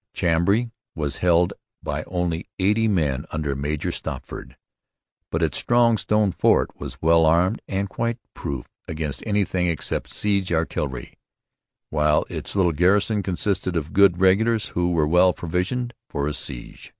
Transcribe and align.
Chambly 0.15 0.71
was 0.95 1.17
held 1.17 1.53
by 1.83 2.03
only 2.07 2.49
eighty 2.57 2.87
men 2.87 3.27
under 3.29 3.55
Major 3.55 3.91
Stopford. 3.91 4.57
But 5.29 5.43
its 5.43 5.59
strong 5.59 5.99
stone 5.99 6.31
fort 6.31 6.75
was 6.79 6.99
well 7.03 7.23
armed 7.23 7.61
and 7.67 7.87
quite 7.87 8.17
proof 8.33 8.65
against 8.87 9.21
anything 9.27 9.67
except 9.67 10.11
siege 10.11 10.51
artillery; 10.51 11.19
while 11.91 12.25
its 12.29 12.55
little 12.55 12.71
garrison 12.71 13.21
consisted 13.21 13.75
of 13.75 13.93
good 13.93 14.19
regulars 14.19 14.69
who 14.69 14.91
were 14.91 15.05
well 15.07 15.33
provisioned 15.33 15.93
for 16.09 16.25
a 16.25 16.33
siege. 16.33 16.89